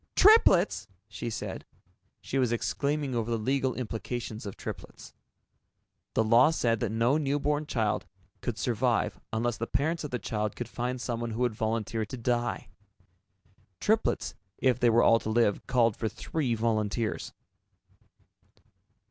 [0.15, 1.63] "Triplets!" she said.
[2.21, 5.13] She was exclaiming over the legal implications of triplets.
[6.15, 8.07] The law said that no newborn child
[8.41, 12.17] could survive unless the parents of the child could find someone who would volunteer to
[12.17, 12.69] die.
[13.79, 17.31] Triplets, if they were all to live, called for three volunteers.